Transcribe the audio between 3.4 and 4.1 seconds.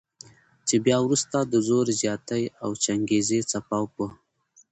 څپاو په